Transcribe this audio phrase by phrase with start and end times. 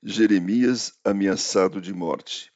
[0.00, 2.52] Jeremias ameaçado de morte.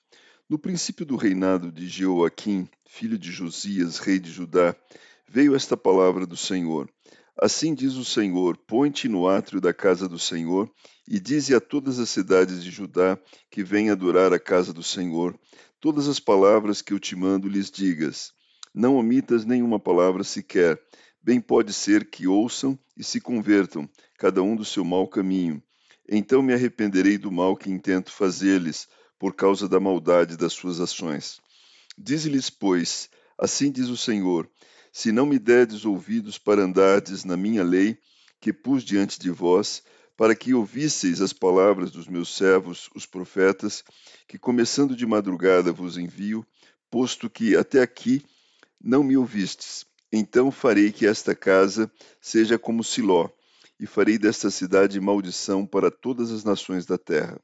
[0.48, 4.76] No princípio do reinado de Jeoaquim, filho de Josias, rei de Judá,
[5.28, 6.88] veio esta palavra do Senhor.
[7.36, 10.70] Assim diz o Senhor: Põe-te no átrio da casa do Senhor
[11.08, 13.18] e dize a todas as cidades de Judá
[13.50, 15.36] que vêm adorar a casa do Senhor
[15.80, 18.32] todas as palavras que eu te mando lhes digas.
[18.72, 20.80] Não omitas nenhuma palavra sequer.
[21.20, 25.60] Bem pode ser que ouçam e se convertam, cada um do seu mau caminho
[26.08, 28.88] então me arrependerei do mal que intento fazer-lhes,
[29.18, 31.40] por causa da maldade das suas ações.
[31.96, 33.08] Dize-lhes, pois,
[33.38, 34.50] assim diz o Senhor:
[34.92, 37.96] se não me derdes ouvidos para andardes na minha lei,
[38.40, 39.82] que pus diante de vós,
[40.16, 43.84] para que ouvisseis as palavras dos meus servos, os profetas,
[44.26, 46.46] que começando de madrugada vos envio,
[46.90, 48.24] posto que até aqui
[48.82, 49.86] não me ouvistes.
[50.12, 53.30] Então farei que esta casa seja como Siló,
[53.82, 57.40] e farei desta cidade maldição para todas as nações da terra.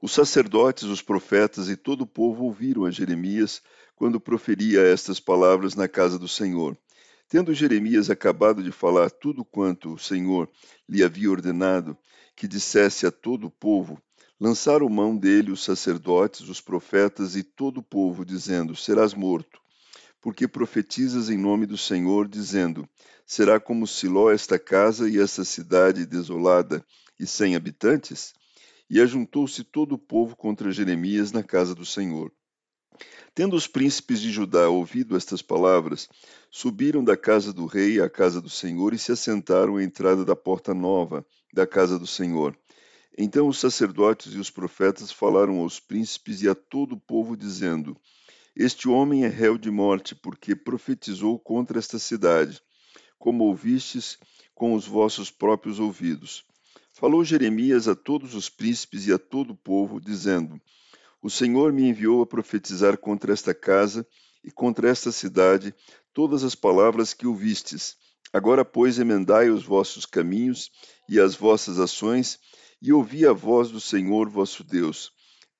[0.00, 3.60] Os sacerdotes, os profetas e todo o povo ouviram a Jeremias
[3.96, 6.78] quando proferia estas palavras na casa do Senhor.
[7.28, 10.48] Tendo Jeremias acabado de falar tudo quanto o Senhor
[10.88, 11.98] lhe havia ordenado
[12.36, 14.00] que dissesse a todo o povo,
[14.38, 19.61] lançaram mão dele os sacerdotes, os profetas e todo o povo, dizendo: Serás morto
[20.22, 22.88] porque profetizas em nome do Senhor, dizendo:
[23.26, 26.82] Será como Siló esta casa e esta cidade desolada
[27.18, 28.32] e sem habitantes?
[28.88, 32.32] E ajuntou-se todo o povo contra Jeremias na casa do Senhor.
[33.34, 36.08] Tendo os príncipes de Judá ouvido estas palavras,
[36.50, 40.36] subiram da casa do rei à casa do Senhor e se assentaram à entrada da
[40.36, 42.56] porta nova da casa do Senhor.
[43.16, 47.96] Então os sacerdotes e os profetas falaram aos príncipes e a todo o povo, dizendo:
[48.54, 52.60] este homem é réu de morte, porque profetizou contra esta cidade,
[53.18, 54.18] como ouvistes
[54.54, 56.44] com os vossos próprios ouvidos.
[56.92, 60.60] Falou Jeremias a todos os príncipes e a todo o povo, dizendo:
[61.22, 64.06] O Senhor me enviou a profetizar contra esta casa
[64.44, 65.74] e contra esta cidade
[66.12, 67.96] todas as palavras que ouvistes.
[68.34, 70.70] Agora, pois, emendai os vossos caminhos
[71.08, 72.38] e as vossas ações,
[72.82, 75.10] e ouvi a voz do Senhor vosso Deus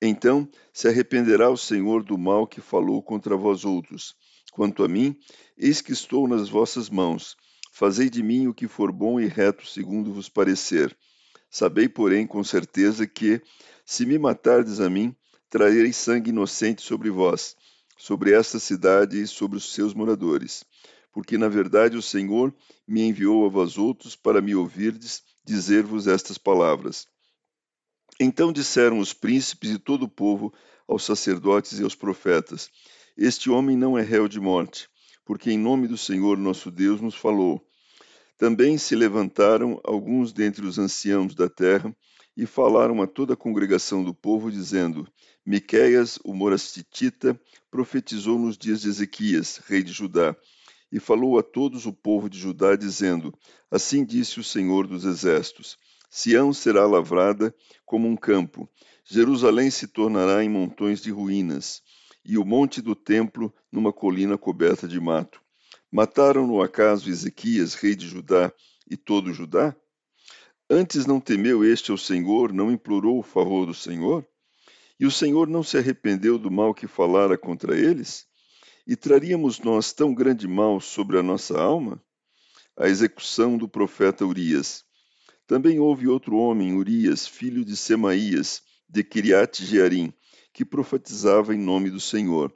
[0.07, 4.15] então se arrependerá o Senhor do mal que falou contra vós outros.
[4.51, 5.15] Quanto a mim,
[5.57, 7.35] eis que estou nas vossas mãos.
[7.71, 10.95] Fazei de mim o que for bom e reto segundo vos parecer.
[11.49, 13.41] Sabei, porém, com certeza que,
[13.85, 15.15] se me matardes a mim,
[15.49, 17.55] trarei sangue inocente sobre vós,
[17.97, 20.63] sobre esta cidade e sobre os seus moradores.
[21.11, 22.53] Porque, na verdade, o Senhor
[22.87, 27.07] me enviou a vós outros para me ouvirdes dizer-vos estas palavras.
[28.19, 30.53] Então disseram os príncipes e todo o povo
[30.87, 32.69] aos sacerdotes e aos profetas:
[33.17, 34.87] Este homem não é réu de morte,
[35.25, 37.65] porque em nome do Senhor nosso Deus nos falou.
[38.37, 41.95] Também se levantaram alguns dentre os anciãos da terra
[42.35, 45.07] e falaram a toda a congregação do povo, dizendo:
[45.45, 50.35] Miqueias, o morastitita, profetizou nos dias de Ezequias, rei de Judá,
[50.91, 53.33] e falou a todos o povo de Judá, dizendo:
[53.71, 55.77] Assim disse o Senhor dos exércitos:
[56.15, 57.51] Sião será lavrada
[57.83, 58.69] como um campo,
[59.03, 61.81] Jerusalém se tornará em montões de ruínas,
[62.23, 65.41] e o monte do templo numa colina coberta de mato.
[65.91, 68.53] Mataram no acaso Ezequias, rei de Judá,
[68.87, 69.75] e todo Judá?
[70.69, 74.23] Antes não temeu este ao Senhor, não implorou o favor do Senhor?
[74.99, 78.27] E o Senhor não se arrependeu do mal que falara contra eles?
[78.85, 81.99] E traríamos nós tão grande mal sobre a nossa alma?
[82.77, 84.85] A execução do profeta Urias.
[85.45, 90.13] Também houve outro homem, Urias, filho de Semaías, de Kiriat Jearim,
[90.53, 92.53] que profetizava em nome do Senhor,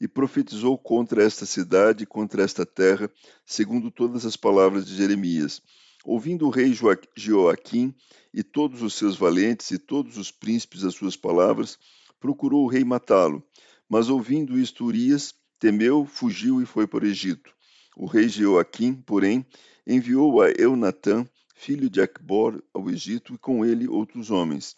[0.00, 3.10] e profetizou contra esta cidade e contra esta terra,
[3.44, 5.60] segundo todas as palavras de Jeremias.
[6.04, 6.72] Ouvindo o rei
[7.16, 7.92] Joaquim
[8.32, 11.76] e todos os seus valentes e todos os príncipes as suas palavras,
[12.20, 13.42] procurou o rei matá-lo.
[13.88, 17.50] Mas ouvindo isto, Urias temeu, fugiu e foi para o Egito.
[17.96, 19.44] O rei Joaquim, porém,
[19.84, 24.76] enviou a Eunatã, filho de Acbor, ao Egito, e com ele outros homens.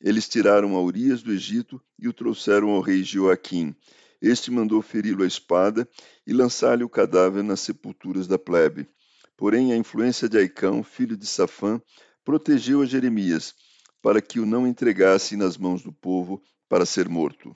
[0.00, 3.76] Eles tiraram a Urias do Egito e o trouxeram ao rei Joaquim.
[4.20, 5.86] Este mandou feri-lo à espada
[6.26, 8.88] e lançar-lhe o cadáver nas sepulturas da plebe.
[9.36, 11.80] Porém, a influência de Aicão, filho de Safã,
[12.24, 13.54] protegeu a Jeremias,
[14.00, 17.54] para que o não entregasse nas mãos do povo, para ser morto.